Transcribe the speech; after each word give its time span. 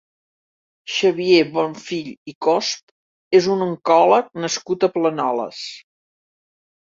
Xavier 0.93 1.41
Bonfill 1.57 2.07
i 2.31 2.33
Cosp 2.45 3.35
és 3.39 3.49
un 3.55 3.61
oncòleg 3.65 4.31
nascut 4.45 4.87
a 4.87 4.89
Planoles. 4.95 5.61